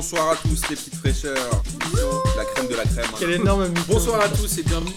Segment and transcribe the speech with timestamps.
[0.00, 1.62] Bonsoir à tous les petites fraîcheurs.
[2.34, 3.04] La crème de la crème.
[3.06, 3.16] hein.
[3.18, 3.82] Quel énorme mytho.
[3.86, 4.94] Bonsoir à tous et bienvenue.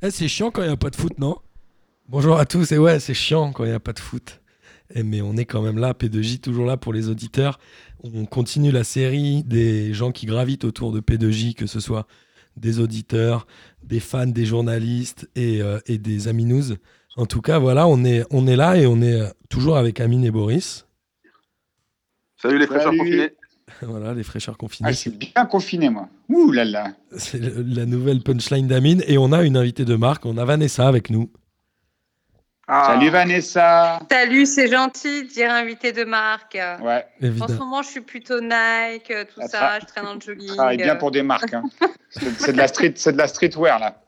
[0.00, 1.36] Eh, c'est chiant quand il n'y a pas de foot, non
[2.08, 4.40] Bonjour à tous, et ouais, c'est chiant quand il n'y a pas de foot.
[4.94, 7.58] Eh, mais on est quand même là, P2J, toujours là pour les auditeurs.
[8.02, 12.06] On continue la série des gens qui gravitent autour de P2J, que ce soit
[12.56, 13.46] des auditeurs,
[13.84, 16.76] des fans, des journalistes et, euh, et des Aminous.
[17.18, 20.00] En tout cas, voilà, on est, on est là et on est euh, toujours avec
[20.00, 20.86] Amine et Boris.
[22.40, 22.98] Salut les fraîcheurs Salut.
[23.00, 23.32] confinés.
[23.82, 24.88] voilà, les fraîcheurs confinés.
[24.88, 26.08] Ah, je suis bien confiné, moi.
[26.28, 26.88] Ouh là là.
[27.16, 29.02] C'est la nouvelle punchline d'Amine.
[29.06, 31.30] Et on a une invitée de marque, on a Vanessa avec nous.
[32.68, 34.00] Ah, Salut Vanessa.
[34.10, 36.58] Salut, c'est gentil de dire invité de marque.
[36.82, 37.06] Ouais,
[37.40, 40.20] En ce moment, je suis plutôt Nike, euh, tout Ah, ça, je traîne dans le
[40.20, 40.48] jogging.
[40.56, 41.54] travaille bien pour des marques.
[41.54, 41.62] hein.
[42.10, 44.02] C'est c'est de la street, c'est de la streetwear là.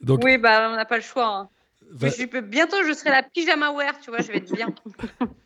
[0.00, 1.26] Donc, Oui, bah, on n'a pas le choix.
[1.36, 1.48] hein.
[1.92, 4.52] Va- Mais je peux- Bientôt, je serai la pyjama wear, tu vois, je vais être
[4.54, 4.68] bien.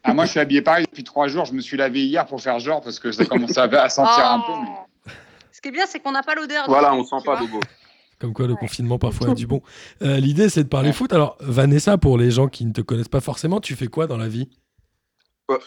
[0.02, 1.46] Ah, moi, je suis habillé pareil depuis trois jours.
[1.46, 4.40] Je me suis lavé hier pour faire genre parce que ça commençait à, sentir un
[4.40, 4.52] peu.
[4.52, 4.68] mais-
[5.06, 5.10] Oh.
[5.52, 6.64] Ce qui est bien, c'est qu'on n'a pas l'odeur.
[6.68, 7.36] Voilà, on sent pas.
[7.36, 7.60] Bobo.
[8.20, 9.62] Comme quoi, le confinement parfois a du bon.
[10.02, 10.94] Euh, L'idée, c'est de parler Ouais.
[10.94, 11.12] foot.
[11.12, 14.16] Alors, Vanessa, pour les gens qui ne te connaissent pas forcément, tu fais quoi dans
[14.18, 14.50] la vie?
[15.46, 15.58] Quoi?
[15.58, 15.64] Bah,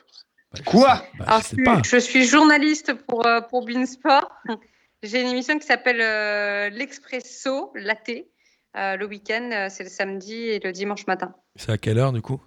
[0.60, 0.96] je Quoi?
[0.98, 1.76] sais- bah, Alors, Je sais je, pas.
[1.84, 4.30] suis- je suis journaliste pour, euh, pour Beansport.
[5.04, 8.12] J'ai une émission qui s'appelle euh, L'Expresso Latte.
[8.76, 11.34] Euh, le week-end, euh, c'est le samedi et le dimanche matin.
[11.56, 12.42] C'est à quelle heure, du coup?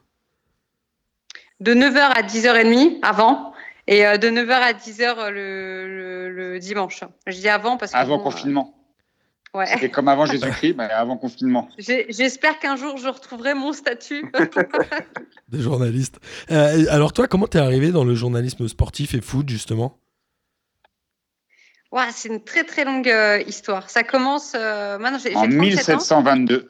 [1.60, 3.52] De 9h à 10h30 avant
[3.86, 7.02] et euh, de 9h à 10h le, le- le dimanche.
[7.26, 7.96] Je dis avant parce que.
[7.96, 8.74] Avant bon, confinement.
[9.54, 9.66] euh, ouais.
[9.66, 11.68] C'était comme avant Jésus-Christ, mais avant confinement.
[11.78, 14.30] J'espère qu'un jour je retrouverai mon statut.
[15.48, 16.20] De journaliste.
[16.52, 19.98] Euh, alors, toi, comment t'es arrivé dans le journalisme sportif et foot, justement?
[21.92, 23.90] Ouais, c'est une très très longue euh, histoire.
[23.90, 24.52] Ça commence.
[24.54, 25.96] euh, maintenant, j'ai En 37 ans.
[25.96, 26.68] 1722.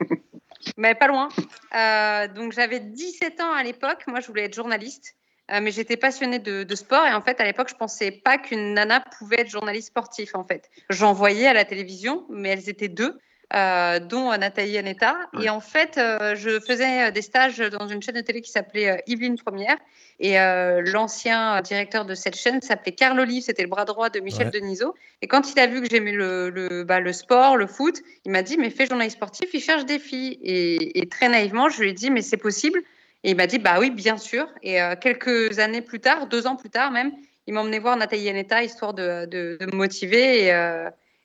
[0.76, 1.28] Mais pas loin.
[1.74, 4.04] Euh, donc j'avais 17 ans à l'époque.
[4.06, 5.14] Moi, je voulais être journaliste,
[5.50, 7.06] mais j'étais passionnée de, de sport.
[7.06, 10.34] Et en fait, à l'époque, je pensais pas qu'une nana pouvait être journaliste sportif.
[10.34, 13.18] En fait, j'en voyais à la télévision, mais elles étaient deux,
[13.54, 15.16] euh, dont euh, Nathalie Aneta.
[15.40, 19.02] Et en fait, euh, je faisais des stages dans une chaîne de télé qui s'appelait
[19.06, 19.76] Yveline Première.
[20.20, 24.20] Et euh, l'ancien directeur de cette chaîne s'appelait Carl Olive, c'était le bras droit de
[24.20, 24.60] Michel Ouais.
[24.60, 24.94] Denisot.
[25.22, 28.32] Et quand il a vu que j'aimais le, le, bah, le sport, le foot, il
[28.32, 30.38] m'a dit, mais fais journaliste sportif, il cherche des filles.
[30.42, 32.80] Et, et très naïvement, je lui ai dit, mais c'est possible.
[33.24, 34.46] Et il m'a dit, bah oui, bien sûr.
[34.62, 37.12] Et quelques années plus tard, deux ans plus tard même,
[37.46, 40.44] il m'a emmené voir Nathalie Aneta, histoire de, de, de me motiver.
[40.46, 40.52] Et,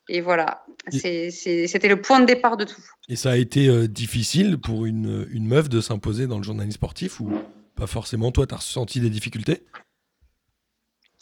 [0.08, 2.80] et voilà, c'était le point de départ de tout.
[3.08, 6.74] Et ça a été euh, difficile pour une, une meuf de s'imposer dans le journalisme
[6.76, 7.30] sportif ou
[7.74, 8.30] pas forcément?
[8.32, 9.62] Toi, t'as ressenti des difficultés?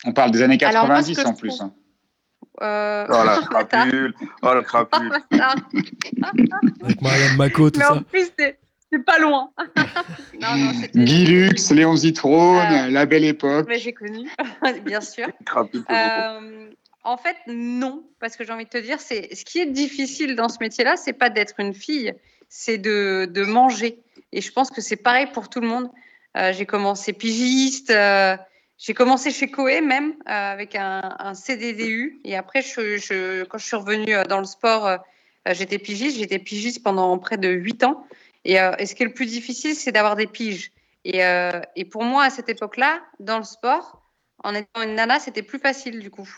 [0.04, 1.48] On parle des années Alors, moi, 90 ce que en plus.
[1.50, 1.74] trouve- hein.
[2.60, 4.14] Euh, Oh la crapule.
[4.42, 5.10] Oh la crapule.
[6.82, 8.58] Avec Marianne Mako, tout Mais ça en plus, c'est
[9.06, 9.50] pas loin.
[10.40, 10.98] non, non, c'était.
[11.04, 13.66] Guy Lux, Léon Zitrone, Euh, la belle époque.
[13.68, 14.28] Mais j'ai connu,
[14.84, 15.28] bien sûr.
[15.46, 15.84] crapule
[17.04, 20.36] en fait, non, parce que j'ai envie de te dire, c'est ce qui est difficile
[20.36, 22.12] dans ce métier-là, c'est pas d'être une fille,
[22.48, 23.98] c'est de, manger.
[24.32, 25.90] Et je pense que c'est pareil pour tout le monde.
[26.36, 28.36] Euh, j'ai commencé pigiste, euh,
[28.78, 34.14] j'ai commencé chez Coé même euh, avec un, CDDU, et après, quand je suis revenue
[34.28, 34.98] dans le sport,
[35.46, 36.18] j'étais pigiste.
[36.18, 38.06] J'étais pigiste pendant près de huit ans.
[38.44, 40.70] Et, ce qui est le plus difficile, c'est d'avoir des piges.
[41.04, 44.02] Et pour moi, à cette époque-là, dans le sport,
[44.44, 46.28] en étant une nana, c'était plus facile du coup.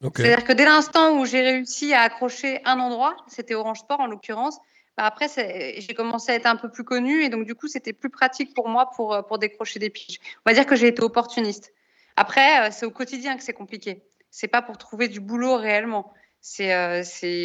[0.00, 4.06] C'est-à-dire que dès l'instant où j'ai réussi à accrocher un endroit, c'était Orange Sport en
[4.06, 4.58] l'occurrence,
[4.96, 7.92] bah après j'ai commencé à être un peu plus connue et donc du coup c'était
[7.92, 10.18] plus pratique pour moi pour, euh, pour décrocher des piges.
[10.44, 11.72] On va dire que j'ai été opportuniste.
[12.18, 14.02] Après, euh, c'est au quotidien que c'est compliqué.
[14.30, 16.12] C'est pas pour trouver du boulot réellement.
[16.40, 17.02] C'est euh,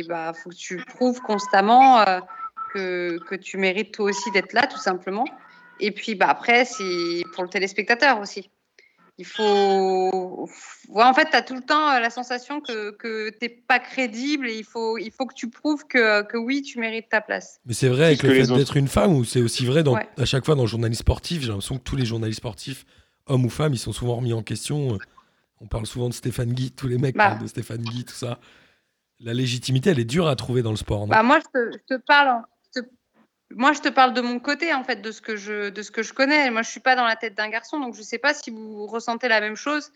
[0.08, 2.20] bah faut que tu prouves constamment euh,
[2.74, 5.26] que, que tu mérites toi aussi d'être là tout simplement.
[5.80, 8.50] Et puis bah après c'est pour le téléspectateur aussi.
[9.20, 10.50] Il faut.
[10.90, 13.50] Ouais, en fait, tu as tout le temps euh, la sensation que, que tu n'es
[13.50, 17.10] pas crédible et il faut, il faut que tu prouves que, que oui, tu mérites
[17.10, 17.60] ta place.
[17.66, 20.08] Mais c'est vrai avec le fait d'être une femme ou c'est aussi vrai dans, Ouais.
[20.18, 21.42] à chaque fois dans le journalisme sportif.
[21.42, 22.86] J'ai l'impression que tous les journalistes sportifs,
[23.28, 24.98] hommes ou femmes, ils sont souvent remis en question.
[25.62, 27.30] On parle souvent de Stéphane Guy, tous les mecs Bah.
[27.30, 28.40] parlent de Stéphane Guy, tout ça.
[29.20, 31.02] La légitimité, elle est dure à trouver dans le sport.
[31.02, 31.08] non?
[31.08, 32.42] Bah, moi, je te, je te parle.
[33.56, 35.92] Moi, je te parle de mon côté, en fait, de ce que je, de ce
[35.92, 36.50] que je connais.
[36.50, 38.88] Moi, je suis pas dans la tête d'un garçon, donc je sais pas si vous
[38.88, 39.92] ressentez la même chose.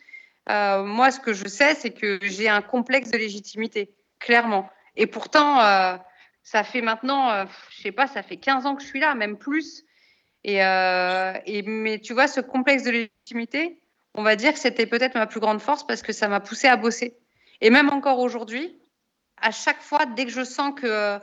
[0.50, 4.70] Euh, moi, ce que je sais, c'est que j'ai un complexe de légitimité, clairement.
[4.96, 5.98] Et pourtant, euh,
[6.44, 9.16] ça fait maintenant, euh, je sais pas, ça fait 15 ans que je suis là,
[9.16, 9.84] même plus.
[10.44, 10.62] Et,
[11.66, 13.82] mais tu vois, ce complexe de légitimité,
[14.14, 16.68] on va dire que c'était peut-être ma plus grande force parce que ça m'a poussé
[16.68, 17.18] à bosser.
[17.60, 18.80] Et même encore aujourd'hui,
[19.42, 21.20] à chaque fois, dès que je sens que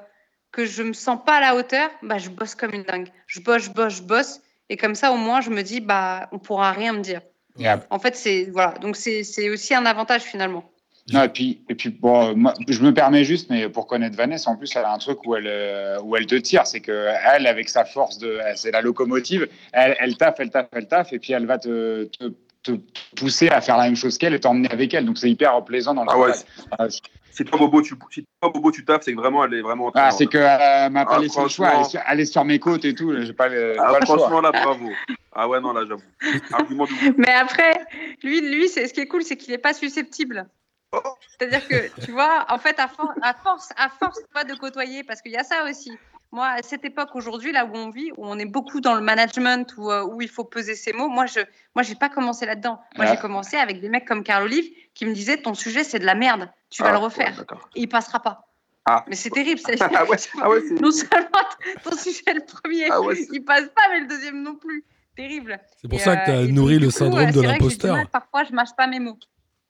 [0.55, 3.09] que je me sens pas à la hauteur, bah je bosse comme une dingue.
[3.27, 6.29] Je bosse, je bosse, je bosse, et comme ça au moins je me dis bah
[6.31, 7.21] on pourra rien me dire.
[7.91, 8.73] En fait, c'est voilà.
[8.79, 10.65] Donc c'est c'est aussi un avantage finalement.
[11.13, 14.51] Non, et puis, et puis bon, moi, je me permets juste, mais pour connaître Vanessa,
[14.51, 16.67] en plus, elle a un truc où elle, euh, où elle te tire.
[16.67, 18.39] C'est que elle, avec sa force de.
[18.55, 22.05] C'est la locomotive, elle, elle taffe, elle taffe, elle taffe, et puis elle va te,
[22.05, 22.73] te, te
[23.17, 25.05] pousser à faire la même chose qu'elle et t'emmener avec elle.
[25.05, 26.33] Donc c'est hyper plaisant dans le Ah ouais,
[26.71, 26.91] travail.
[27.37, 29.87] Si toi, Bobo, tu, si toi, Bobo, tu taffes, c'est que vraiment, elle est vraiment
[29.87, 31.67] en train Ah, c'est qu'elle euh, m'a pas Ah, laissé le choix.
[31.67, 31.91] Elle est, franchement.
[31.91, 33.13] sur, elle est sur mes côtes et tout.
[33.23, 34.19] J'ai pas le, Ah, pas le choix.
[34.19, 34.89] franchement, là, bravo.
[35.33, 36.03] Ah ouais, non, là, j'avoue.
[37.19, 37.75] Mais après,
[38.23, 40.49] lui, lui, c'est ce qui est cool, c'est qu'il n'est pas susceptible.
[41.39, 45.03] C'est-à-dire que, tu vois, en fait, à, for- à force, à force pas de côtoyer,
[45.03, 45.99] parce qu'il y a ça aussi.
[46.35, 49.01] Moi, à cette époque aujourd'hui, là où on vit, où on est beaucoup dans le
[49.01, 51.39] management, où, euh, où il faut peser ses mots, moi, je
[51.77, 52.81] moi, j'ai pas commencé là-dedans.
[52.97, 53.15] Moi, Ah.
[53.15, 54.65] j'ai commencé avec des mecs comme Carl Olive
[54.95, 57.37] qui me disaient ton sujet, c'est de la merde, tu vas Ah, le ouais, refaire.
[57.39, 57.69] d'accord.
[57.77, 58.49] Et il passera pas.
[58.85, 59.05] Ah.
[59.09, 59.61] Mais c'est terrible.
[59.65, 61.29] c'est- Ah ouais, ah ouais, non seulement
[61.85, 64.85] ton sujet, le premier, Ah ouais, il passe pas, mais le deuxième non plus.
[65.17, 65.61] Terrible.
[65.81, 67.41] C'est pour Et, ça que tu euh, as et nourri le coup, syndrome euh, de
[67.43, 67.97] l'imposteur.
[68.11, 69.17] Parfois, je mâche pas mes mots.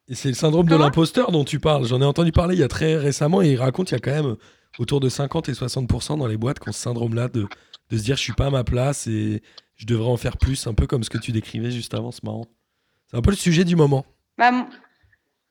[0.08, 1.84] Et c'est le syndrome de l'imposteur dont tu parles.
[1.84, 4.00] J'en ai entendu parler il y a très récemment et il raconte qu'il y a
[4.00, 4.37] quand même
[4.79, 7.47] autour de 50 et 60% dans les boîtes qui ont ce syndrome-là de,
[7.91, 9.43] de se dire je suis pas à ma place et
[9.76, 12.25] je devrais en faire plus, un peu comme ce que tu décrivais juste avant, c'est
[12.25, 12.47] marrant.
[13.11, 14.05] C'est un peu le sujet du moment.
[14.38, 14.50] Bah,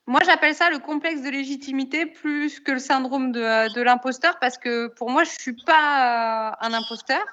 [0.05, 4.57] moi, j'appelle ça le complexe de légitimité plus que le syndrome de, de l'imposteur parce
[4.57, 7.23] que pour moi, je suis pas euh, un imposteur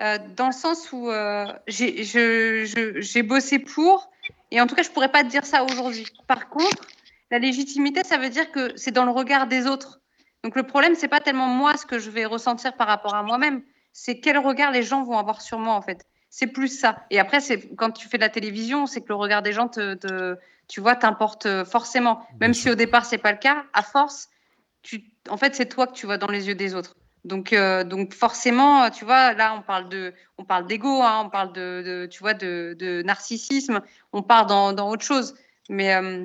[0.00, 4.10] euh, dans le sens où euh, j'ai bossé pour
[4.50, 6.06] et en tout cas, je pourrais pas te dire ça aujourd'hui.
[6.26, 6.86] Par contre,
[7.30, 10.00] la légitimité, ça veut dire que c'est dans le regard des autres.
[10.44, 13.22] Donc le problème, c'est pas tellement moi ce que je vais ressentir par rapport à
[13.22, 13.62] moi-même,
[13.92, 16.04] c'est quel regard les gens vont avoir sur moi en fait.
[16.30, 17.04] C'est plus ça.
[17.10, 19.68] Et après, c'est quand tu fais de la télévision, c'est que le regard des gens
[19.68, 20.36] te, te-
[20.68, 22.26] tu vois, t'importe euh, forcément.
[22.40, 24.28] Même si au départ c'est pas le cas, à force,
[24.82, 26.94] tu, en fait, c'est toi que tu vois dans les yeux des autres.
[27.24, 31.30] Donc, euh, donc forcément, tu vois, là, on parle de, on parle d'ego, hein, on
[31.30, 33.80] parle de, de- tu vois, de, de narcissisme,
[34.12, 35.34] on part dans, dans autre chose.
[35.68, 36.24] Mais euh,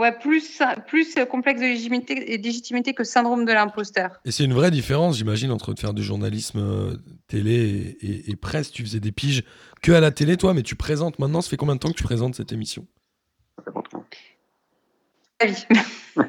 [0.00, 4.20] ouais, plus, plus complexe de légitimité, légitimité que syndrome de l'imposteur.
[4.24, 6.96] Et c'est une vraie différence, j'imagine, entre faire du journalisme euh,
[7.28, 8.72] télé et, et- et presse.
[8.72, 9.44] Tu faisais des piges
[9.82, 11.40] que à la télé, toi, mais tu présentes maintenant.
[11.40, 12.86] Ça fait combien de temps que tu présentes cette émission?
[15.42, 15.66] Vie.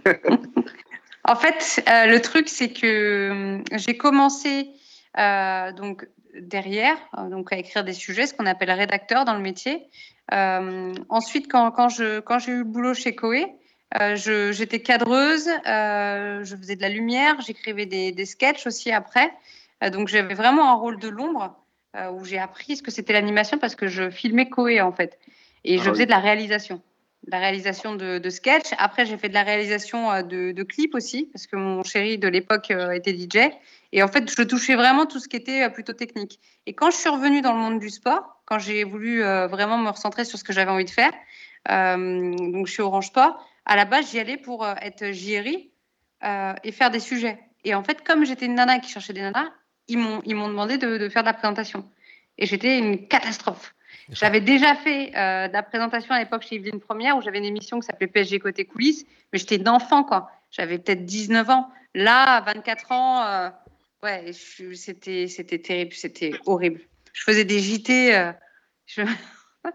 [1.27, 4.69] en fait, euh, le truc, c'est que hum, j'ai commencé
[5.17, 6.07] euh, donc
[6.39, 6.95] derrière,
[7.29, 9.83] donc à écrire des sujets, ce qu'on appelle rédacteur dans le métier.
[10.33, 13.47] Euh, ensuite, quand, quand je quand j'ai eu le boulot chez Coé,
[13.99, 19.33] euh, j'étais cadreuse, euh, je faisais de la lumière, j'écrivais des, des sketchs aussi après.
[19.83, 21.55] Euh, donc j'avais vraiment un rôle de l'ombre
[21.97, 25.19] euh, où j'ai appris ce que c'était l'animation parce que je filmais Coé en fait
[25.65, 25.89] et je Ah oui.
[25.91, 26.81] faisais de la réalisation
[27.23, 28.73] de la réalisation de, de sketchs.
[28.79, 32.27] Après, j'ai fait de la réalisation de, de clips aussi, parce que mon chéri de
[32.27, 33.51] l'époque était DJ.
[33.91, 36.39] Et en fait, je touchais vraiment tout ce qui était plutôt technique.
[36.65, 39.91] Et quand je suis revenue dans le monde du sport, quand j'ai voulu vraiment me
[39.91, 41.11] recentrer sur ce que j'avais envie de faire,
[41.69, 45.72] donc je suis Orange Sport, à la base, j'y allais pour euh, être JRI
[46.24, 47.40] euh, et faire des sujets.
[47.63, 49.50] Et en fait, comme j'étais une nana qui cherchait des nanas,
[49.88, 51.90] ils m'ont ils m'ont demandé de, de faire de la présentation.
[52.38, 53.74] Et j'étais une catastrophe.
[54.10, 57.46] J'avais déjà fait euh, de la présentation à l'époque chez Yveline Première où j'avais une
[57.46, 60.30] émission qui s'appelait PSG Côté Coulisses, mais j'étais une enfant, quoi.
[60.52, 61.69] J'avais peut-être 19 ans.
[61.96, 63.50] Là, à 24 ans, euh,
[64.04, 66.81] ouais, c'était c'était terrible, c'était horrible.
[67.13, 68.31] Je faisais des JT, euh,
[68.86, 69.02] je...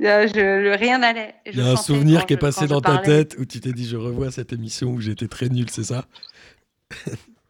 [0.00, 1.34] Je- le- rien n'allait.
[1.46, 3.86] Il y a un souvenir qui est passé dans ta tête où tu t'es dit
[3.88, 6.04] je revois cette émission où j'étais très nul, c'est ça?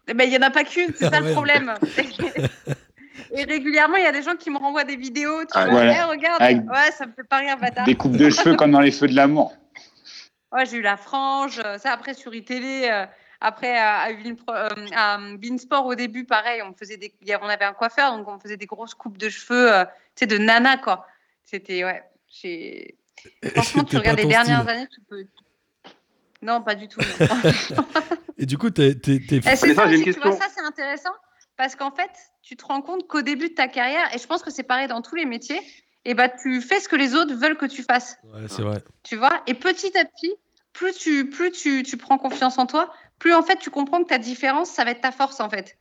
[0.06, 1.28] Ben, il n'y en a pas qu'une, c'est Ah ça ouais.
[1.28, 1.74] le problème.
[3.32, 5.40] Et régulièrement, il y a des gens qui me renvoient des vidéos.
[5.42, 5.96] Tu Ah, vois, ouais.
[5.98, 7.84] Eh, regarde, Avec- ouais, ça me fait pas rire, bâtard.
[7.86, 9.56] Des coupes de cheveux comme dans les feux de l'amour.
[10.52, 11.60] Ouais, j'ai eu la frange.
[11.64, 13.04] euh, Ça, après, sur iTélé, euh,
[13.40, 17.64] après, à, à, Bein Pro- euh, Beansport, au début, pareil, on, faisait des, on avait
[17.64, 20.76] un coiffeur, donc on faisait des grosses coupes de cheveux, euh, tu sais, de nana,
[20.78, 21.06] quoi.
[21.44, 22.02] C'était, ouais.
[23.54, 24.70] Franchement, tu regardes les dernières style.
[24.70, 25.24] années, tu peux.
[26.42, 27.00] Non, pas du tout.
[28.38, 30.32] Et du coup, t'es, t'es- t'es- Et c'est ça j'ai une aussi, tu vois, question.
[30.46, 31.12] ça c'est intéressant
[31.56, 32.10] parce qu'en fait,
[32.42, 34.88] tu te rends compte qu'au début de ta carrière, et je pense que c'est pareil
[34.88, 35.60] dans tous les métiers,
[36.04, 38.82] et bah, tu fais ce que les autres veulent que tu fasses, Ouais, c'est vrai.
[39.02, 39.42] tu vois.
[39.46, 40.34] Et petit à petit,
[40.76, 44.08] plus tu, plus tu, tu prends confiance en toi, plus en fait tu comprends que
[44.08, 45.78] ta différence, ça va être ta force en fait.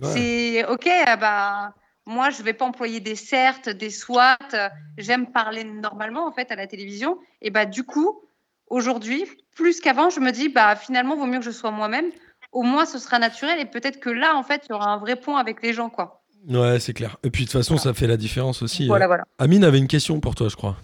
[0.00, 0.10] Ouais.
[0.12, 1.74] C'est ok, euh, bah
[2.06, 6.56] moi je vais pas employer des certes, des euh, J'aime parler normalement en fait à
[6.56, 7.18] la télévision.
[7.40, 8.20] Et bah du coup,
[8.68, 9.24] aujourd'hui,
[9.56, 12.10] plus qu'avant, je me dis bah finalement vaut mieux que je sois moi-même.
[12.52, 14.98] Au moins ce sera naturel et peut-être que là en fait il y aura un
[14.98, 16.22] vrai point avec les gens quoi.
[16.46, 17.16] Ouais, c'est clair.
[17.22, 18.86] Et puis de toute façon, ça fait la différence aussi.
[18.86, 19.24] Voilà Euh, voilà.
[19.38, 20.76] Amine avait une question pour toi, je crois.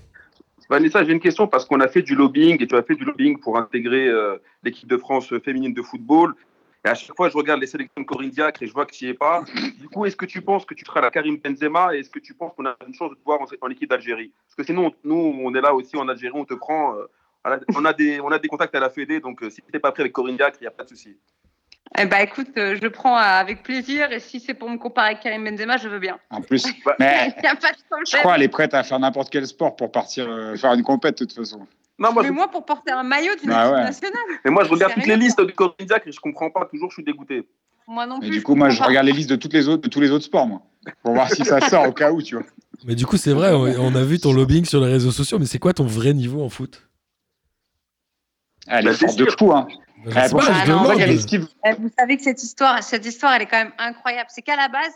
[0.70, 3.04] Vanessa, j'ai une question parce qu'on a fait du lobbying et tu as fait du
[3.04, 6.32] lobbying pour intégrer euh, l'équipe de France féminine de football.
[6.84, 8.92] Et à chaque fois, je regarde les sélections de Corinne Diacre et je vois que
[8.94, 9.42] tu n'y es pas.
[9.80, 12.20] Du coup, est-ce que tu penses que tu seras la Karim Benzema et est-ce que
[12.20, 14.32] tu penses qu'on a une chance de te voir en, en équipe d'Algérie?
[14.46, 16.96] Parce que sinon, nous, on est là aussi en Algérie, on te prend.
[16.96, 17.06] euh,
[17.74, 19.80] on, a des, on a des contacts à la Fédé, donc euh, si tu n'es
[19.80, 21.16] pas prêt avec Corinne Diacre, il n'y a pas de souci.
[21.98, 24.12] Eh ben, écoute, euh, je le prends euh, avec plaisir.
[24.12, 26.18] Et si c'est pour me comparer avec Karim Benzema, je veux bien.
[26.30, 27.76] En plus, Il n'y a pas de.
[28.06, 30.82] Je crois qu'elle est prête à faire n'importe quel sport pour partir euh, faire une
[30.82, 31.66] compète de toute façon.
[31.98, 33.84] Non, moi, Mais je, moi, pour porter un maillot d'une Bah équipe ouais.
[33.84, 36.64] nationale, mais moi, je regarde toutes les listes de Corinne Diacre et je comprends pas.
[36.66, 37.46] Toujours, je suis dégoûté.
[37.86, 38.30] moi non Et plus.
[38.30, 38.86] du coup, moi, je pas.
[38.86, 40.62] regarde les listes de toutes les autres, de tous les autres sports, moi,
[41.02, 42.44] pour voir si ça sort au cas où, tu vois.
[42.86, 45.44] Mais du coup, c'est vrai, on a vu ton lobbying sur les réseaux sociaux, mais
[45.44, 46.88] c'est quoi ton vrai niveau en foot?
[48.66, 49.66] Elle Bah, est forte de fou, hein.
[50.06, 50.92] Bah, Je Eh, pas, Ah non.
[51.66, 54.30] Eh, Vous savez que cette histoire, cette histoire, elle est quand même incroyable.
[54.32, 54.92] C'est qu'à la base,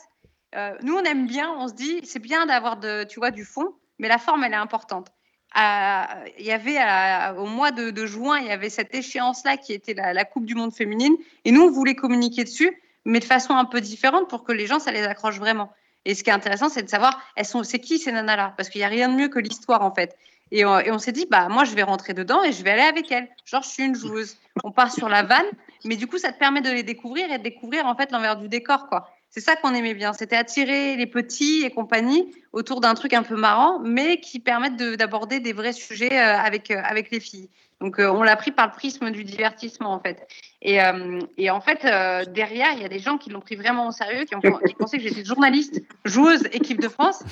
[0.56, 4.08] euh, nous, on aime bien, on se dit, c'est bien d'avoir de, du fond, mais
[4.08, 5.08] la forme, elle est importante.
[5.56, 6.78] Il y avait
[7.38, 10.74] au mois de, juin, il y avait cette échéance-là qui était la, Coupe du Monde
[10.74, 14.52] féminine, et nous, on voulait communiquer dessus, mais de façon un peu différente pour que
[14.52, 15.72] les gens, ça les accroche vraiment.
[16.04, 18.54] Et ce qui est intéressant, c'est de savoir, elles sont, c'est qui ces nanas-là?
[18.56, 20.16] Parce qu'il n'y a rien de mieux que l'histoire, en fait.
[20.50, 22.82] Et on, on s'est dit, bah moi, je vais rentrer dedans et je vais aller
[22.82, 23.28] avec elles.
[23.44, 24.36] Genre, je suis une joueuse.
[24.62, 25.46] On part sur la vanne,
[25.84, 28.36] mais du coup, ça te permet de les découvrir et de découvrir en fait l'envers
[28.36, 29.08] du décor, quoi.
[29.34, 30.12] C'est ça qu'on aimait bien.
[30.12, 34.76] C'était attirer les petits et compagnie autour d'un truc un peu marrant, mais qui permettent
[34.76, 37.48] de- d'aborder des vrais sujets euh, avec, euh, avec les filles.
[37.80, 40.24] Donc, euh, on l'a pris par le prisme du divertissement, en fait.
[40.62, 40.78] Et,
[41.36, 41.82] et en fait,
[42.30, 44.74] derrière, il y a des gens qui l'ont pris vraiment au sérieux, qui, ont, qui
[44.74, 47.22] pensaient que j'étais journaliste, joueuse, équipe de France.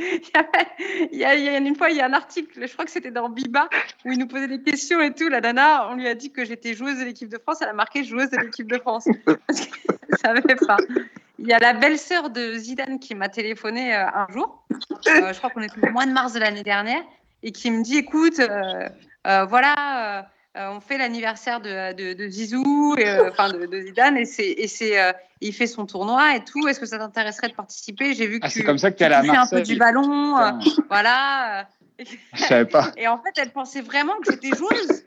[1.12, 2.84] il, y a, il y a une fois, il y a un article, je crois
[2.84, 3.68] que c'était dans Biba,
[4.04, 5.28] où il nous posait des questions et tout.
[5.28, 7.58] La nana, on lui a dit que j'étais joueuse de l'équipe de France.
[7.60, 9.08] Elle a marqué joueuse de l'équipe de France.
[9.46, 10.78] Parce qu'elle savait pas.
[11.38, 14.62] Il y a la belle-sœur de Zidane qui m'a téléphoné euh, un jour.
[15.08, 17.02] Euh, je crois qu'on était au mois de mars de l'année dernière.
[17.42, 18.88] Et qui me dit écoute, euh,
[19.26, 20.30] euh, voilà.
[20.56, 24.48] Euh, on fait l'anniversaire de, de, de Zizou, euh, enfin de, de Zidane, et, c'est,
[24.48, 26.66] et c'est, euh, il fait son tournoi et tout.
[26.66, 28.14] Est-ce que ça t'intéresserait de participer?
[28.14, 29.62] J'ai vu que Ah, c'est tu, comme ça que tu allé à touchais un peu
[29.62, 31.68] du ballon, voilà.
[32.32, 32.90] Je savais pas.
[32.96, 35.04] Et en fait, elle pensait vraiment que j'étais joueuse.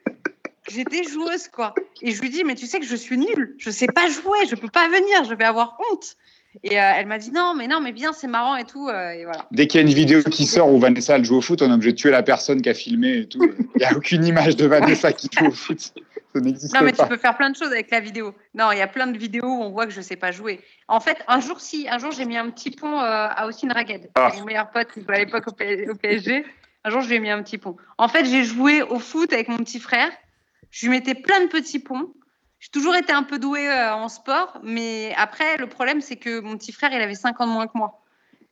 [0.66, 1.74] Que j'étais joueuse, quoi.
[2.02, 3.56] Et je lui dis, mais tu sais que je suis nulle.
[3.58, 4.46] Je sais pas jouer.
[4.48, 5.26] Je peux pas venir.
[5.26, 6.16] Je vais avoir honte.
[6.64, 8.88] Et euh, elle m'a dit, non, mais non, mais bien, c'est marrant et tout.
[8.90, 9.48] euh, et voilà.
[9.52, 11.70] Dès qu'il y a une vidéo qui sort où Vanessa elle joue au foot, on
[11.70, 13.40] est obligé de tuer la personne qui a filmé et tout.
[13.76, 15.80] Il n'y a aucune image de Vanessa qui joue au foot.
[16.34, 17.08] Ça n'existe Non, mais tu pas.
[17.08, 18.34] peux faire plein de choses avec la vidéo.
[18.56, 20.60] Non, il y a plein de vidéos où on voit que je sais pas jouer.
[20.88, 23.72] En fait, un jour, si, un jour, j'ai mis un petit pont euh, à Ossine
[23.72, 24.10] Ragued.
[24.16, 24.32] Ah.
[24.38, 26.44] Mon meilleur pote, qui jouait à l'époque au, au PSG.
[26.86, 27.78] Un jour, je lui ai mis un petit pont.
[27.98, 30.10] En fait, j'ai joué au foot avec mon petit frère.
[30.72, 32.10] Je lui mettais plein de petits ponts.
[32.64, 36.40] J'ai toujours été un peu douée euh, en sport, mais après, le problème, c'est que
[36.40, 38.02] mon petit frère, il avait 5 ans de moins que moi.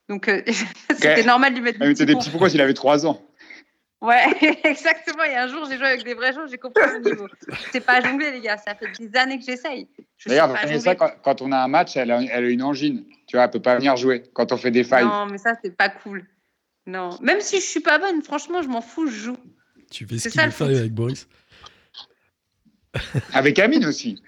[0.09, 0.43] Donc, euh,
[0.89, 2.73] c'était normal de lui mettre Ah, des mais t'es petits des petits pourquoi s'il avait
[2.73, 3.25] 3 ans?
[4.01, 4.25] Ouais,
[4.65, 5.23] exactement.
[5.23, 7.27] Et un jour, j'ai joué avec des vrais gens, j'ai compris le niveau.
[7.71, 8.57] C'est pas jongler, les gars.
[8.57, 9.87] Ça fait des années que j'essaye.
[10.17, 10.95] Je sais D'ailleurs, jongler.
[10.97, 13.05] quand, quand on a un match, elle a, elle a une angine.
[13.27, 15.05] Tu vois, elle peut pas venir jouer quand on fait des failles.
[15.05, 16.27] Non, mais ça, c'est pas cool.
[16.85, 17.11] Non.
[17.21, 19.37] Même si je suis pas bonne, franchement, je m'en fous, je joue.
[19.89, 21.29] Tu fais ce qu'il ça, veut faire avec Boris?
[23.33, 24.21] Avec Amine aussi.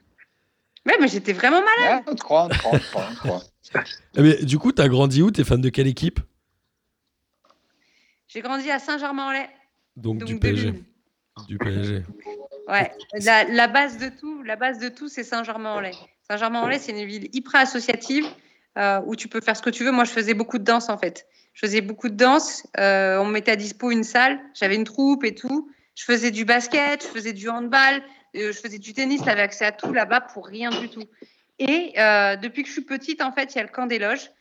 [0.86, 2.04] Ouais, mais j'étais vraiment malade.
[2.06, 3.44] Ah, on te croit, on te croit, on te croit, on te croit.
[4.18, 5.32] Eh, mais du coup, t'as grandi où?
[5.32, 6.20] T'es fan de quelle équipe?
[8.28, 9.48] J'ai grandi à Saint-Germain-en-Laye.
[9.96, 10.74] Donc, Donc, du PSG.
[11.48, 12.04] Du PSG.
[12.68, 12.92] Ouais.
[13.22, 15.96] La, la base de tout, la base de tout, c'est Saint-Germain-en-Laye.
[16.30, 18.26] Saint-Germain-en-Laye, c'est une ville hyper associative
[18.78, 19.92] euh, où tu peux faire ce que tu veux.
[19.92, 21.28] Moi, je faisais beaucoup de danse en fait.
[21.54, 22.68] Je faisais beaucoup de danse.
[22.80, 24.40] euh, on me mettait à dispo une salle.
[24.54, 25.72] J'avais une troupe et tout.
[25.96, 28.02] Je faisais du basket, je faisais du handball,
[28.34, 29.22] je faisais du tennis.
[29.24, 31.04] J'avais accès à tout là-bas pour rien du tout.
[31.60, 34.00] Et euh, depuis que je suis petite, en fait, il y a le camp des
[34.00, 34.32] loges.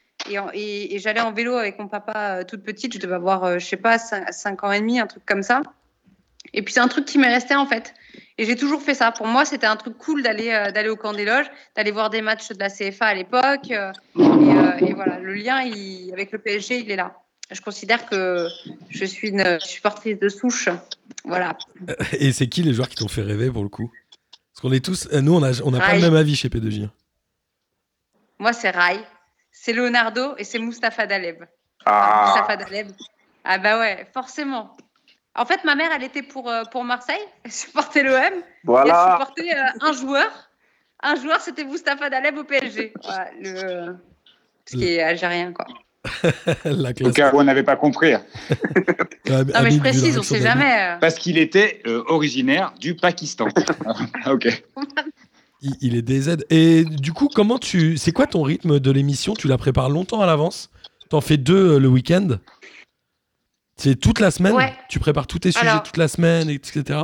[0.54, 2.94] Et, j'allais en vélo avec mon papa euh, toute petite.
[2.94, 5.62] Je devais avoir, euh, je sais pas, 5 ans et demi, un truc comme ça.
[6.54, 7.94] Et puis c'est un truc qui m'est resté en fait.
[8.38, 9.12] Et j'ai toujours fait ça.
[9.12, 12.10] Pour moi, c'était un truc cool d'aller euh, d'aller au camp des loges, d'aller voir
[12.10, 13.70] des matchs de la CFA à l'époque.
[13.70, 15.56] euh, et, euh, voilà, le lien
[16.12, 17.21] avec le PSG, il est là.
[17.52, 18.48] Je considère que
[18.88, 20.68] je suis une supportrice de souche.
[21.24, 21.56] Voilà.
[22.12, 23.90] Et c'est qui les joueurs qui t'ont fait rêver pour le coup?
[24.52, 25.08] Parce qu'on est tous.
[25.12, 26.88] Nous, on n'a on a pas le même avis chez P2J.
[28.38, 28.98] Moi, c'est Rai,
[29.52, 31.44] c'est Leonardo et c'est Mustapha Daleb.
[31.86, 32.90] Ah, Mustapha Daleb.
[33.44, 34.76] Ah bah ouais, forcément.
[35.34, 37.22] En fait, ma mère, elle était pour, euh, pour Marseille.
[37.44, 38.16] Elle supportait l'OM.
[38.16, 39.12] Et elle voilà.
[39.12, 40.50] supportait euh, un joueur.
[41.02, 42.92] Un joueur, c'était Mustapha Daleb au PSG.
[43.02, 43.96] Voilà, le...
[44.66, 45.66] Ce qui est algérien, quoi.
[46.64, 47.12] La Au classe.
[47.14, 48.12] cas où on n'avait pas compris.
[49.30, 50.80] Ah, Non, mais Amine, je précise, on réaction sait jamais.
[50.94, 50.98] euh.
[50.98, 53.46] Parce qu'il était euh, originaire du Pakistan.
[54.24, 54.48] Ah, ok.
[55.62, 56.44] Il, il est DZ.
[56.50, 57.96] Et du coup, comment tu.
[57.98, 59.34] C'est quoi ton rythme de l'émission?
[59.34, 60.70] Tu la prépares longtemps à l'avance?
[61.08, 62.28] T'en fais deux euh, le week-end?
[63.76, 64.54] C'est toute la semaine?
[64.54, 64.74] Ouais.
[64.88, 67.00] Tu prépares tous tes sujets toute la semaine, etc.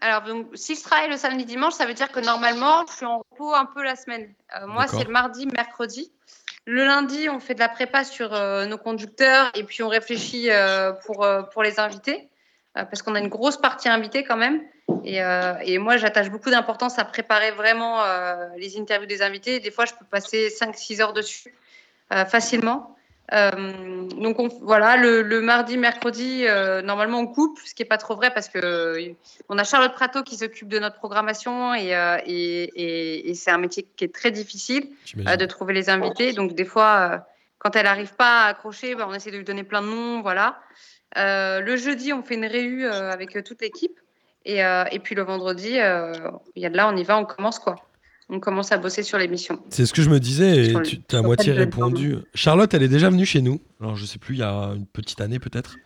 [0.00, 3.06] Alors, donc, si je travaille le samedi dimanche, ça veut dire que normalement, je suis
[3.06, 4.34] en repos un peu la semaine.
[4.60, 6.10] Euh, moi, c'est le mardi, mercredi.
[6.66, 10.50] Le lundi, on fait de la prépa sur euh, nos conducteurs et puis on réfléchit
[10.50, 12.28] euh, pour, euh, pour les invités,
[12.74, 14.62] parce qu'on a une grosse partie invitée quand même.
[15.04, 15.20] Et,
[15.62, 18.02] et moi, j'attache beaucoup d'importance à préparer vraiment
[18.56, 19.60] les interviews des invités.
[19.60, 21.54] Des fois, je peux passer 5-6 heures dessus
[22.26, 22.93] facilement.
[23.32, 27.86] Euh, donc on- voilà, le, le mardi, mercredi, euh, normalement on coupe, ce qui est
[27.86, 29.12] pas trop vrai parce que euh,
[29.48, 33.50] on a Charlotte Prato qui s'occupe de notre programmation et, euh, et, et- et c'est
[33.50, 34.90] un métier qui est très difficile
[35.36, 36.32] de trouver les invités.
[36.34, 37.26] Donc des fois,
[37.58, 40.20] quand elle n'arrive pas à accrocher, bah, on essaie de lui donner plein de noms,
[40.20, 40.60] voilà.
[41.16, 43.98] Le jeudi, on fait une réu avec toute l'équipe
[44.44, 44.60] et,
[45.02, 47.76] puis le vendredi, il y a de là, on y va, on commence quoi.
[48.30, 49.60] On commence à bosser sur l'émission.
[49.68, 52.16] C'est ce que je me disais et tu as à moitié répondu.
[52.34, 53.60] Charlotte, elle est déjà venue chez nous.
[53.80, 55.76] Alors, je sais plus, il y a une petite année peut-être.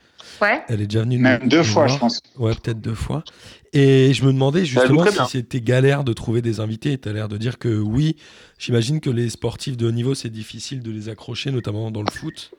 [0.41, 0.63] Ouais.
[0.69, 1.19] Elle est déjà venue.
[1.19, 1.89] Même nous- deux nous fois, voir.
[1.95, 2.21] je pense.
[2.37, 3.25] Ouais, peut-être deux fois.
[3.73, 6.97] Et je me demandais justement si c'était galère de trouver des invités.
[6.99, 8.17] Tu as l'air de dire que oui.
[8.59, 12.11] J'imagine que les sportifs de haut niveau, c'est difficile de les accrocher, notamment dans le
[12.13, 12.53] foot.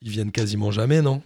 [0.00, 1.22] Ils viennent quasiment jamais, non?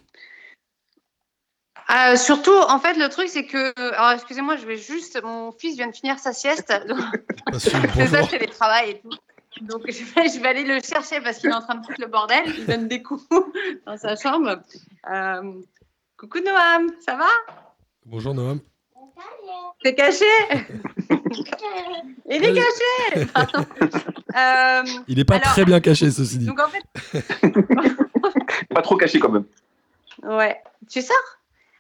[1.93, 3.73] Euh, surtout, en fait, le truc, c'est que.
[3.95, 5.21] Alors, excusez-moi, je vais juste.
[5.23, 6.73] Mon fils vient de finir sa sieste.
[6.89, 6.99] donc
[7.59, 9.11] C'est ça, c'est les travail et tout.
[9.63, 12.01] Donc, je vais, je vais aller le chercher parce qu'il est en train de foutre
[12.01, 12.43] le bordel.
[12.47, 13.25] Il donne des coups
[13.87, 14.61] dans sa chambre.
[15.11, 15.53] Euh,
[16.17, 17.27] coucou Noam, ça va?
[18.07, 18.61] Bonjour Noam.
[19.83, 20.25] T'es caché?
[22.29, 23.67] Il est caché Pardon.
[24.37, 26.47] Euh, Il est pas Alors- très bien caché, ceci dit.
[26.47, 26.85] Donc, en fait,
[28.73, 29.45] Pas trop caché quand même.
[30.23, 30.63] Ouais.
[30.89, 31.17] Tu sors?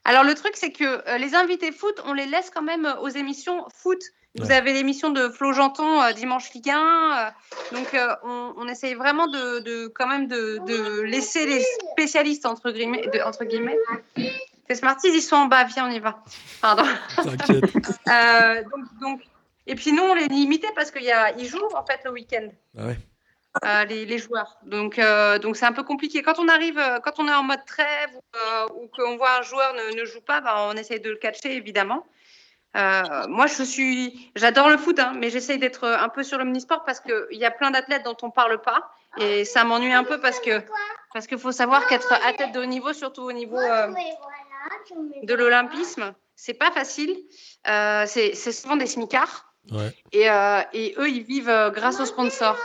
[0.04, 2.96] Alors le truc c'est que euh, les invités foot, on les laisse quand même euh,
[3.00, 4.00] aux émissions foot.
[4.36, 4.52] Vous Ouais.
[4.54, 7.30] avez l'émission de Flo Janton euh, dimanche Ligue 1, euh,
[7.76, 7.88] donc
[8.22, 13.08] on, on essaye vraiment de, de- quand même de, de laisser les spécialistes entre guillemets.
[13.12, 13.76] de- entre guillemets.
[14.68, 16.22] Les Smarties ils sont en bas, viens on y va.
[16.62, 16.84] Pardon.
[18.06, 19.20] Donc, donc
[19.66, 22.12] et puis nous on les limite parce qu'il y a ils jouent en fait le
[22.12, 22.98] week-end Ah ouais.
[23.64, 24.58] Euh, les, les joueurs.
[24.62, 26.22] Donc, euh, donc c'est un peu compliqué.
[26.22, 29.38] Quand on arrive, euh, quand on est en mode trêve ou, euh, ou qu'on voit
[29.38, 32.06] un joueur ne, ne joue pas, bah, on essaye de le catcher évidemment.
[32.74, 37.00] Moi, je suis, j'adore le foot, hein, mais j'essaye d'être un peu sur l'omnisport parce
[37.00, 40.38] qu'il y a plein d'athlètes dont on parle pas et ça m'ennuie un peu parce
[40.38, 40.62] que
[41.12, 43.58] parce qu'il faut savoir qu'être athlète de haut niveau, surtout au niveau
[45.24, 47.16] de l'olympisme, c'est pas facile.
[47.64, 49.92] C'est souvent des smicards Ouais.
[50.12, 50.24] et,
[50.72, 52.56] et eux, ils vivent grâce aux sponsors.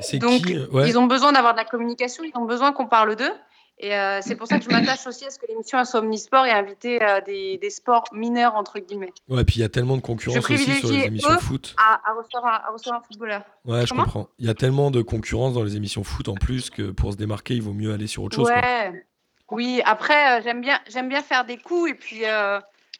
[0.00, 0.88] C'est Donc, qui euh, ouais.
[0.88, 3.32] Ils ont besoin d'avoir de la communication, ils ont besoin qu'on parle d'eux.
[3.80, 6.44] Et euh, c'est pour ça que je m'attache aussi à ce que l'émission soit omnisport
[6.46, 9.96] et inviter euh, des, des sports mineurs, entre guillemets, Ouais, puis il y a tellement
[9.96, 11.38] de concurrence Je aussi sur les émissions eux.
[11.38, 11.76] foot.
[11.78, 13.42] à, à, recevoir, à recevoir un footballeur.
[13.64, 14.28] Ouais, je comprends.
[14.40, 17.16] Il y a tellement de concurrence dans les émissions foot en plus que pour se
[17.16, 18.48] démarquer, il vaut mieux aller sur autre chose.
[18.48, 18.56] quoi.
[18.56, 19.06] Ouais.
[19.52, 21.90] Oui, après, euh, j'aime bien, j'aime bien faire des coups.
[21.92, 22.22] Et puis,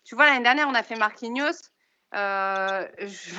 [0.05, 1.59] tu vois, l'année dernière, on a fait Marquinhos.
[2.13, 3.35] Je-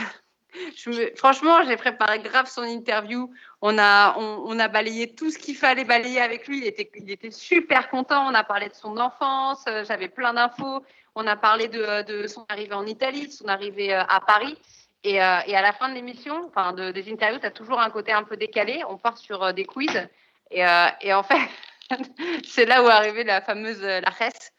[0.75, 3.31] je me- franchement, j'ai préparé grave son interview.
[3.61, 6.59] On a, on, on a balayé tout ce qu'il fallait balayer avec lui.
[6.59, 8.25] Il était, il était super content.
[8.29, 9.63] On a parlé de son enfance.
[9.67, 10.83] euh, J'avais plein d'infos.
[11.15, 14.57] On a parlé de, de son arrivée en Italie, de son arrivée euh, à Paris.
[15.03, 17.79] Et, euh, et à la fin de l'émission, enfin de, des interviews, tu as toujours
[17.79, 18.81] un côté un peu décalé.
[18.89, 20.07] On part sur des quiz.
[20.51, 21.37] Et, euh, et en fait,
[22.45, 24.51] c'est là où est arrivée la fameuse la Resse.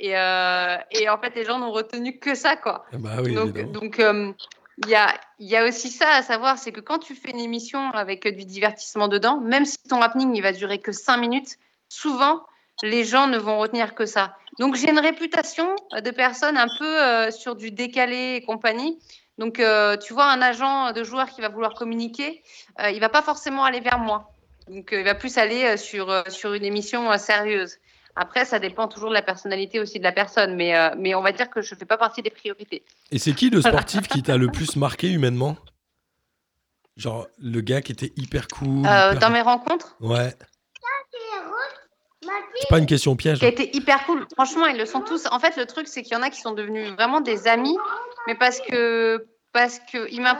[0.00, 2.84] Et, euh, et en fait, les gens n'ont retenu que ça, quoi.
[2.92, 4.32] Ah Bah oui, donc, euh,
[4.78, 8.26] il y, a, aussi ça à savoir, c'est que quand tu fais une émission avec
[8.26, 11.58] du divertissement dedans, même si ton happening il va durer que 5 minutes,
[11.88, 12.42] souvent
[12.82, 14.36] les gens ne vont retenir que ça.
[14.58, 18.98] Donc j'ai une réputation de personne un peu euh, sur du décalé et compagnie.
[19.38, 22.42] Donc euh, tu vois un agent de joueur qui va vouloir communiquer,
[22.80, 24.32] euh, il va pas forcément aller vers moi.
[24.68, 27.78] Donc euh, il va plus aller sur, sur une émission sérieuse.
[28.16, 31.22] Après, ça dépend toujours de la personnalité aussi de la personne, mais, euh, mais on
[31.22, 32.84] va dire que je ne fais pas partie des priorités.
[33.10, 35.56] Et c'est qui le sportif qui t'a le plus marqué humainement?
[36.96, 38.86] Genre le gars qui était hyper cool.
[38.86, 40.32] Euh, hyper- dans mes rencontres, Ouais.
[42.60, 43.40] C'est pas une question piège.
[43.40, 43.50] qui a hein.
[43.50, 44.26] été hyper cool.
[44.32, 45.26] Franchement, ils le sont tous.
[45.30, 47.76] En fait, le truc, c'est qu'il y en a qui sont devenus vraiment des amis,
[48.26, 49.26] mais parce que.
[49.52, 50.38] Parce que il m'a.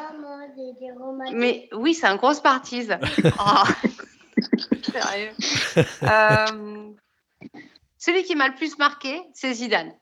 [1.32, 2.88] Mais oui, c'est un gros parties.
[3.38, 3.62] Oh.
[4.82, 5.30] Sérieux.
[6.02, 6.90] Euh,
[7.98, 9.92] Celui qui m'a le plus marqué, c'est Zidane.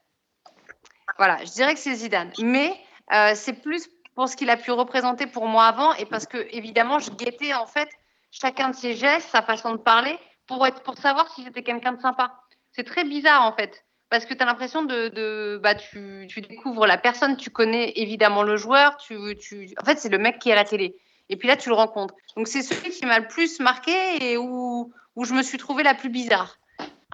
[1.18, 2.32] Voilà, je dirais que c'est Zidane.
[2.40, 2.74] Mais
[3.12, 6.46] euh, c'est plus pour ce qu'il a pu représenter pour moi avant et parce que,
[6.50, 7.88] évidemment, je guettais en fait
[8.30, 11.92] chacun de ses gestes, sa façon de parler, pour, être, pour savoir si c'était quelqu'un
[11.92, 12.40] de sympa.
[12.72, 13.84] C'est très bizarre en fait.
[14.10, 15.58] Parce que tu as l'impression de.
[15.62, 18.98] bah, tu, tu découvres la personne, tu connais évidemment le joueur.
[18.98, 19.72] Tu, tu...
[19.80, 20.96] En fait, c'est le mec qui est à la télé.
[21.30, 22.14] Et puis là, tu le rencontres.
[22.36, 25.82] Donc, c'est celui qui m'a le plus marqué et où, où je me suis trouvée
[25.82, 26.58] la plus bizarre.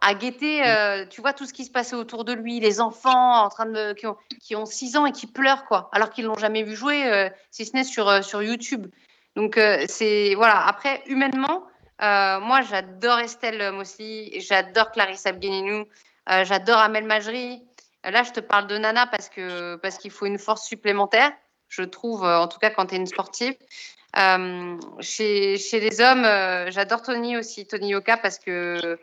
[0.00, 3.44] À guetter, euh, tu vois, tout ce qui se passait autour de lui, les enfants
[3.44, 6.24] en train de, qui, ont, qui ont 6 ans et qui pleurent, quoi, alors qu'ils
[6.24, 8.86] l'ont jamais vu jouer, euh, si ce n'est sur, euh, sur YouTube.
[9.36, 10.34] Donc, c'est.
[10.34, 10.66] Voilà.
[10.66, 11.62] Après, humainement,
[12.00, 15.84] moi, j'adore Estelle Mosley, j'adore Clarissa Abgueninou,
[16.42, 17.62] j'adore Amel Majri.
[18.02, 21.30] Là, je te parle de Nana parce que parce qu'il faut une force supplémentaire,
[21.68, 23.54] je trouve, en tout cas quand tu es une sportive.
[25.00, 26.24] Chez, chez les hommes,
[26.70, 28.98] j'adore Tony aussi, Tony Yoka, parce que,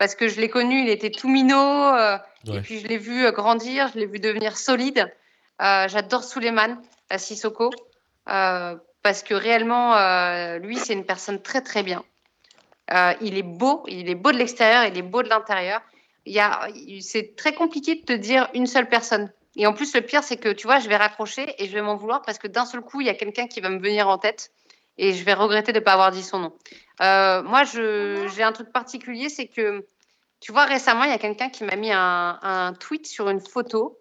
[0.00, 2.56] parce que je l'ai connu, il était tout minot, euh, Ouais.
[2.56, 5.12] et puis je l'ai vu euh, grandir, je l'ai vu devenir solide.
[5.60, 6.78] Euh, j'adore Suleiman,
[7.10, 7.68] la Sissoko,
[8.30, 9.94] euh, parce que réellement,
[10.56, 12.02] lui, c'est une personne très très bien.
[13.20, 15.82] Il est beau, il est beau de l'extérieur, il est beau de l'intérieur.
[17.00, 19.30] C'est très compliqué de te dire une seule personne.
[19.56, 21.82] Et en plus, le pire, c'est que tu vois, je vais raccrocher et je vais
[21.82, 24.08] m'en vouloir parce que d'un seul coup, il y a quelqu'un qui va me venir
[24.08, 24.50] en tête
[25.00, 26.52] et je vais regretter de ne pas avoir dit son nom.
[27.00, 29.86] Euh, moi, j'ai un truc particulier, c'est que,
[30.40, 33.98] tu vois, récemment, il y a quelqu'un qui m'a mis un, tweet sur une photo,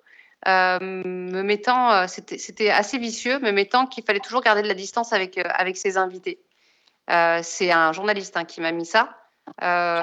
[0.47, 4.73] euh, me mettant, euh, c'était, assez vicieux, me mettant qu'il fallait toujours garder de la
[4.73, 6.39] distance avec, avec ses invités.
[7.07, 9.17] C'est un journaliste hein, qui m'a mis ça.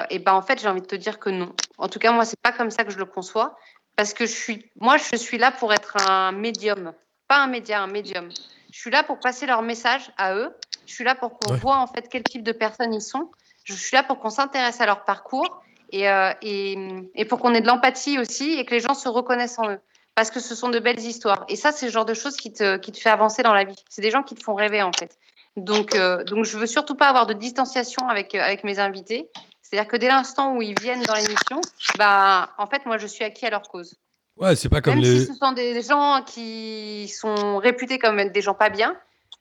[0.09, 1.53] Et ben en fait, j'ai envie de te dire que non.
[1.77, 3.55] En tout cas, moi, c'est pas comme ça que je le conçois,
[3.95, 6.91] parce que je suis, moi, je suis là pour être un médium,
[7.27, 8.29] pas un média, un médium.
[8.71, 10.55] Je suis là pour passer leur message à eux.
[10.85, 11.59] Je suis là pour qu'on Ouais.
[11.59, 13.31] voit en fait quel type de personnes ils sont.
[13.63, 16.77] Je suis là pour qu'on s'intéresse à leur parcours et, euh, et,
[17.15, 19.79] et pour qu'on ait de l'empathie aussi et que les gens se reconnaissent en eux.
[20.15, 21.45] Parce que ce sont de belles histoires.
[21.47, 23.65] Et ça, c'est le genre de choses qui te, qui te fait avancer dans la
[23.65, 23.75] vie.
[23.89, 25.17] C'est des gens qui te font rêver en fait.
[25.57, 29.29] Donc, euh, donc je veux surtout pas avoir de distanciation avec, euh, avec mes invités.
[29.61, 31.59] C'est-à-dire que dès l'instant où ils viennent dans l'émission,
[31.97, 33.95] bah, en fait, moi, je suis acquis à leur cause.
[34.39, 35.21] Ouais, c'est pas comme Même les.
[35.21, 38.95] si ce sont des gens qui sont réputés comme être des gens pas bien,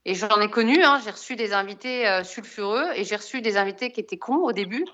[0.04, 3.56] et j'en ai connu, hein, j'ai reçu des invités euh, sulfureux et j'ai reçu des
[3.56, 4.84] invités qui étaient cons au début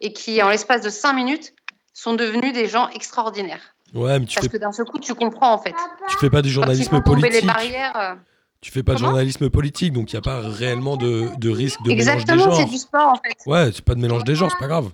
[0.00, 1.54] et qui, en l'espace de cinq minutes,
[1.94, 3.74] sont devenus des gens extraordinaires.
[3.94, 5.74] Ouais, mais tu Parce fais, que d'un seul coup, tu comprends en fait.
[6.08, 7.46] tu fais pas du journalisme tomber les politique.
[7.46, 7.96] barrières.
[7.96, 8.14] euh,
[8.60, 11.82] Tu fais pas de journalisme politique, donc il n'y a pas réellement de, de risque
[11.82, 12.80] de Exactement, mélange c'est des du genres.
[12.80, 13.36] sport en fait.
[13.46, 14.90] Ouais, c'est pas de mélange des genres, c'est pas grave.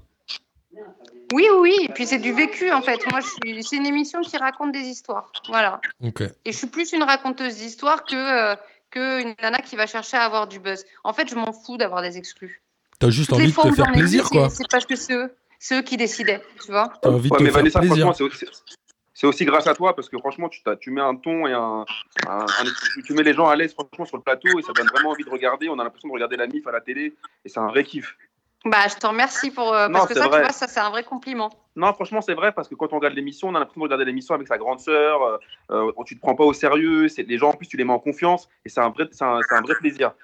[1.35, 1.77] Oui, oui, oui.
[1.87, 3.01] Et puis c'est du vécu en fait.
[3.11, 5.31] Moi, c'est une émission qui raconte des histoires.
[5.49, 5.81] Voilà.
[6.03, 6.23] Ok.
[6.45, 8.57] Et je suis plus une raconteuse d'histoires que, euh,
[8.91, 10.85] que une nana qui va chercher à avoir du buzz.
[11.03, 12.63] En fait, je m'en fous d'avoir des exclus.
[13.01, 14.49] T'as juste Toutes envie de te faire plaisir, c'est- quoi.
[14.49, 16.93] C'est parce que c'est eux, c'est eux qui décidaient, tu vois.
[17.03, 18.05] T'as envie de Ouais, te mais faire Vanessa, plaisir.
[18.07, 18.29] franchement,
[19.17, 21.53] c'est aussi, grâce à toi parce que franchement, tu, t'as- tu mets un ton et
[21.53, 21.85] un,
[22.29, 22.47] un-
[23.05, 25.25] tu mets les gens à l'aise franchement sur le plateau et ça donne vraiment envie
[25.25, 25.69] de regarder.
[25.69, 28.17] On a l'impression de regarder la MIF à la télé et c'est un vrai kiff.
[28.65, 30.39] Bah, je te remercie pour euh, Non, parce que ça, vrai.
[30.39, 31.51] tu vois, ça c'est un vrai compliment.
[31.77, 34.07] Non, franchement, c'est vrai parce que quand on regarde l'émission, on a l'impression de regarder
[34.07, 35.23] l'émission avec sa grande sœur.
[35.23, 35.39] Euh,
[35.71, 37.07] euh, tu te prends pas au sérieux.
[37.19, 39.39] Les gens en plus, tu les mets en confiance et c'est un vrai, c'est un,
[39.47, 40.15] c'est un vrai plaisir.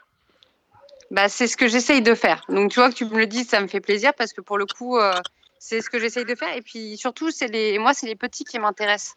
[1.11, 2.45] Bah, c'est ce que j'essaye de faire.
[2.49, 4.57] Donc, tu vois que tu me le dis, ça me fait plaisir parce que pour
[4.57, 5.13] le coup, euh,
[5.59, 6.57] c'est ce que j'essaye de faire.
[6.57, 9.17] Et puis surtout, c'est les, moi, c'est les petits qui m'intéressent.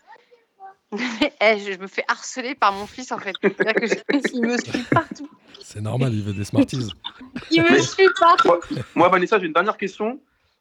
[1.42, 3.34] Eh, je me fais harceler par mon fils en fait.
[3.42, 3.94] C'est-à-dire que je-
[4.34, 5.30] il me suit partout.
[5.62, 6.90] C'est normal, il veut des Smarties.
[7.52, 8.52] Il me suit partout.
[8.96, 10.20] Moi, Vanessa, j'ai une dernière question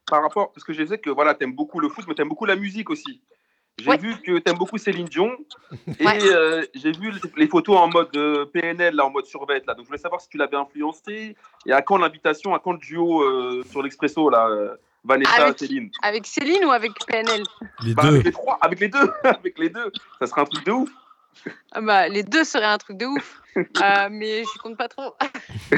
[0.09, 2.45] par rapport parce que je sais que voilà, t'aimes beaucoup le foot, mais t'aimes beaucoup
[2.45, 3.21] la musique aussi.
[3.79, 3.97] J'ai Ouais.
[3.97, 5.31] vu que t'aimes beaucoup Céline Dion
[5.99, 6.19] et Ouais.
[6.31, 9.61] euh, j'ai vu les- photos en mode euh, PNL, là, en mode survêt.
[9.65, 9.73] Là.
[9.73, 12.77] Donc, je voulais savoir si tu l'avais influencé et à quand l'invitation, à quand le
[12.79, 15.89] duo euh, sur l'Expresso, là, euh, Vanessa, Avec- Céline.
[16.01, 17.43] Avec Céline ou avec PNL
[17.83, 18.09] Les Bah, deux.
[18.09, 20.89] avec les trois, avec les deux, avec les deux, ça serait un truc de ouf.
[21.73, 23.41] Ah bah, Les deux seraient un truc de ouf.
[23.57, 25.13] Euh, mais je compte pas trop.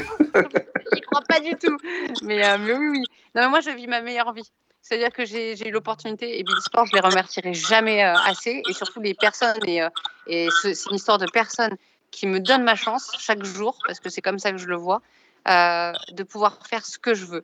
[0.94, 1.78] J'y crois pas du tout.
[2.24, 3.04] Mais, euh, mais oui, oui.
[3.34, 4.50] Non, mais moi, je vis ma meilleure vie.
[4.82, 8.62] C'est-à-dire que j'ai j'ai eu l'opportunité, et Sport, je les remercierai jamais euh, assez.
[8.70, 9.90] Et surtout les personnes, et, euh,
[10.28, 11.76] et ce- c'est une histoire de personnes
[12.12, 14.76] qui me donnent ma chance chaque jour, parce que c'est comme ça que je le
[14.76, 15.02] vois,
[15.50, 17.44] euh, de pouvoir faire ce que je veux.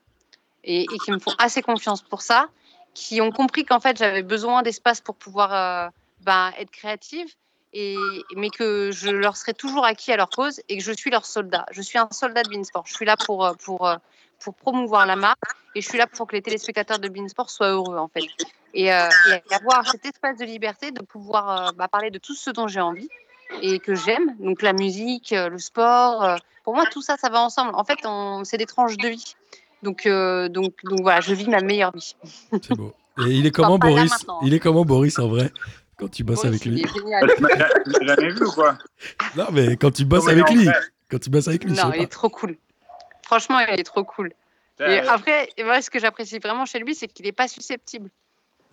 [0.64, 2.48] Et, qui me font assez confiance pour ça,
[2.94, 5.90] qui ont compris qu'en fait, j'avais besoin d'espace pour pouvoir euh,
[6.22, 7.28] ben, être créative,
[7.74, 11.26] mais que je leur serai toujours acquis à leur cause et que je suis leur
[11.26, 11.66] soldat.
[11.72, 12.84] Je suis un soldat de Beansport.
[12.86, 13.98] Je suis là pour, euh, euh,
[14.62, 15.40] promouvoir la marque
[15.76, 18.28] et je suis là pour que les téléspectateurs de Beansport soient heureux en fait.
[18.74, 22.82] Et, avoir cet espace de liberté de pouvoir bah, parler de tout ce dont j'ai
[22.82, 23.10] envie
[23.62, 26.40] et que j'aime, donc la musique, le sport.
[26.64, 27.72] pour moi, tout ça, ça va ensemble.
[27.76, 28.00] En fait,
[28.46, 29.36] c'est des tranches de vie.
[29.84, 32.16] Donc, euh, donc, donc voilà, je vis ma meilleure vie.
[32.62, 32.94] C'est beau.
[33.26, 34.40] Et il est comment Boris hein.
[34.44, 35.52] Il est comment Boris en vrai
[35.98, 37.30] quand tu bosses Boris, avec il lui est génial.
[37.36, 38.78] Tu l'as jamais vu ou quoi
[39.36, 40.68] Non, mais quand tu bosses avec lui,
[41.10, 42.58] quand tu bosses avec lui, Non, il est trop cool.
[43.24, 44.34] Franchement, il est trop cool.
[44.80, 48.10] Et après, et moi, ce que j'apprécie vraiment chez lui, c'est qu'il n'est pas susceptible.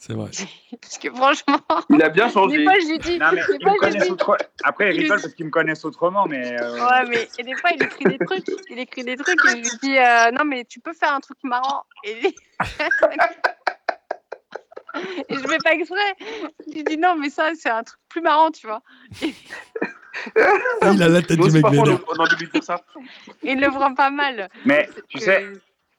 [0.01, 0.31] C'est vrai.
[0.81, 1.59] Parce que franchement,
[1.91, 2.65] Il a bien des changé.
[2.65, 3.19] fois, je lui dis.
[3.19, 4.39] Non, mais des ils fois, me je lui connaissent dis- autre...
[4.63, 6.57] Après, ils Il- rigolent parce qu'ils me connaissent autrement, mais.
[6.61, 8.47] euh, Ouais, mais et des fois, il écrit des trucs.
[8.71, 11.21] Il écrit des trucs et je lui dis euh, Non, mais tu peux faire un
[11.21, 11.85] truc marrant.
[12.05, 12.35] Et lui-
[15.29, 16.17] Et je fais pas exprès.
[16.75, 18.83] Je dis non, mais ça, c'est un truc plus marrant, tu vois.
[20.81, 22.01] Ah, il a la tête du mec vénère.
[22.09, 22.81] on on a envie de dire ça.
[23.43, 24.49] Et il le prend pas mal.
[24.65, 25.47] Mais tu Que- sais,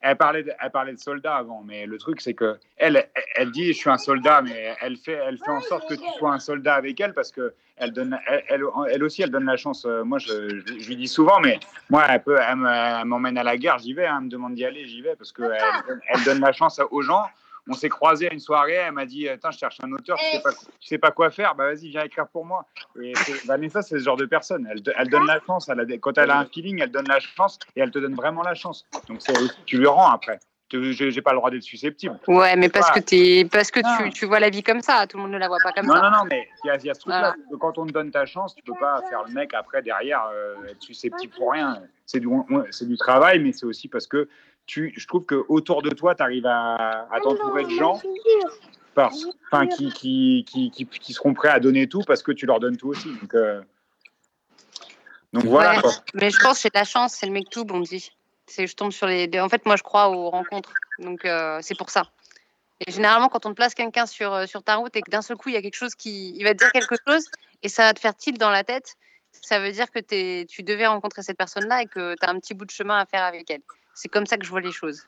[0.02, 3.52] elle parlait, de, elle parlait de soldats avant, mais le truc c'est que elle, elle,
[3.52, 6.32] dit je suis un soldat, mais elle fait, elle fait en sorte que tu sois
[6.34, 9.58] un soldat avec elle parce que elle donne, elle, elle, elle aussi elle donne la
[9.58, 9.86] chance.
[9.86, 11.60] Euh, Moi je, je, je lui dis souvent, mais
[11.90, 14.30] moi elle peut, elle me- elle m'emmène à la gare, j'y vais, hein, elle me
[14.30, 17.26] demande d'y aller, j'y vais parce que elle, donne- elle donne la chance aux gens.
[17.70, 20.26] On s'est croisés à une soirée, elle m'a dit Attends, je cherche un auteur, tu
[20.38, 22.66] sais pas, tu sais pas quoi faire, bah vas-y, viens écrire pour moi.
[23.02, 23.14] Et
[23.46, 24.68] Vanessa, c'est ce genre de personne.
[24.70, 25.70] Elle, donne la chance.
[25.70, 28.00] Elle a des- quand elle a un feeling, elle donne la chance et elle te
[28.00, 28.86] donne vraiment la chance.
[29.08, 29.20] Donc
[29.66, 30.40] tu lui rends après.
[30.72, 32.20] J'ai pas le droit d'être susceptible.
[32.28, 33.48] Ouais, mais parce que, t'es...
[33.52, 33.98] parce que Ah.
[34.04, 35.08] tu, tu vois la vie comme ça.
[35.08, 36.02] Tout le monde ne la voit pas comme Non, ça.
[36.02, 37.34] non, non, mais il y a, il y a ce truc-là.
[37.50, 40.22] Que Quand on te donne ta chance, tu peux pas faire le mec après derrière
[40.32, 41.82] euh, être susceptible pour rien.
[42.06, 44.30] C'est du, on- c'est du travail, mais c'est aussi parce que
[44.70, 48.00] tu, je trouve que autour de toi, tu arrives à, à t'entourer de gens
[48.94, 49.12] par-
[49.52, 52.60] enfin, qui, qui, qui, qui, qui seront prêts à donner tout parce que tu leur
[52.60, 53.10] donnes tout aussi.
[53.20, 53.64] Donc, euh,
[55.34, 55.76] donc voilà.
[55.76, 55.82] Ouais.
[55.82, 55.92] quoi.
[56.14, 58.12] Mais je pense que j'ai de la chance, c'est le mec tout, on me dit.
[58.46, 59.28] C'est, je tombe sur les.
[59.40, 60.74] En fait, moi, je crois aux rencontres.
[61.00, 62.04] Donc, euh, c'est pour ça.
[62.86, 65.24] Et généralement, quand on te place quelqu'un sur, euh, sur ta route et que d'un
[65.24, 66.36] seul coup, il y a quelque chose qui.
[66.38, 67.26] Il va te dire quelque chose
[67.64, 68.96] et ça va te faire tilt dans la tête,
[69.32, 70.00] ça veut dire que
[70.46, 73.06] tu devais rencontrer cette personne-là et que tu as un petit bout de chemin à
[73.06, 73.62] faire avec elle.
[74.02, 75.04] C'est comme ça que je vois les choses.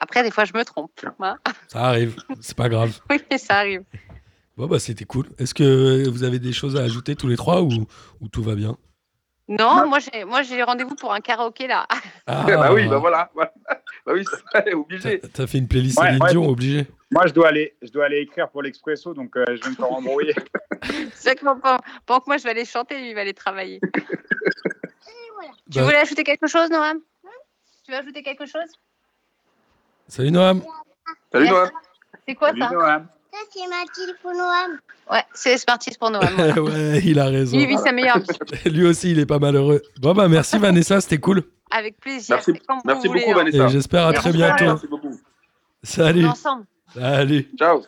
[0.00, 0.98] Après, des fois, je me trompe.
[1.20, 1.38] hein.
[1.68, 2.98] Ça arrive, c'est pas grave.
[3.10, 3.82] Oui, ça arrive.
[4.56, 5.26] Bon, bah, c'était cool.
[5.38, 7.86] Est-ce que vous avez des choses à ajouter tous les trois ou,
[8.20, 8.78] ou tout va bien?
[9.46, 11.86] Non, moi, j'ai, moi, j'ai rendez-vous pour un karaoké là.
[12.26, 13.30] Ah, bah oui, bah voilà.
[14.06, 15.20] Bah oui, c'est vrai, obligé.
[15.20, 16.52] T'as- fait une playlist Ouais, Céline ouais, Dion, bon.
[16.52, 16.86] obligé.
[17.10, 19.74] Moi, je dois aller, je dois aller écrire pour l'Expresso, donc euh, je vais me
[19.74, 20.34] faire embrouiller.
[21.12, 21.76] C'est que pendant,
[22.06, 23.80] pendant que moi, je vais aller chanter, lui, il va aller travailler.
[25.70, 27.00] Tu Bah, voulais ajouter quelque chose, Noam?
[27.90, 28.70] Tu veux ajouter quelque chose?
[30.06, 30.62] Salut Noam.
[31.32, 31.48] Salut.
[31.48, 31.70] Noam.
[32.28, 32.70] C'est quoi Salut, ça?
[32.70, 33.08] Noam.
[33.32, 34.78] Ça, c'est Mathilde pour Noam.
[35.10, 36.22] Ouais, c'est Smarties pour Noam.
[36.36, 36.62] voilà.
[36.62, 37.56] ouais, il a raison.
[37.56, 38.70] Lui, il vit sa meilleure vie.
[38.70, 39.82] Lui aussi, il est pas malheureux.
[40.00, 41.42] Bon, bah, merci Vanessa, c'était cool.
[41.72, 42.36] Avec plaisir.
[42.36, 43.42] Merci, C'est comme merci vous voulez, beaucoup, hein.
[43.42, 43.64] Vanessa.
[43.64, 44.64] Et j'espère à Et très bientôt.
[44.66, 45.20] Merci beaucoup.
[45.82, 46.26] Salut.
[46.26, 46.66] ensemble.
[46.94, 47.50] Salut.
[47.58, 47.82] Ciao.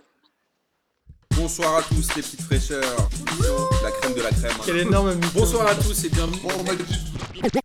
[1.37, 3.09] Bonsoir à tous les petites fraîcheurs.
[3.85, 4.79] La crème de la crème.
[4.79, 6.41] énorme Bonsoir à tous et bienvenue.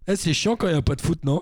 [0.07, 1.41] Eh, c'est chiant quand il n'y a pas de foot, non?